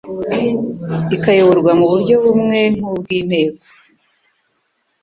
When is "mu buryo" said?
1.79-2.15